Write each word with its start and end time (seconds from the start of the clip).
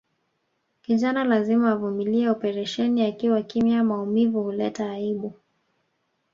Kijana 0.81 1.23
lazima 1.23 1.71
avumilie 1.71 2.29
operesheni 2.29 3.01
akiwa 3.05 3.41
kimya 3.43 3.83
maumivu 3.83 4.43
huleta 4.43 4.91
aibu 4.91 5.33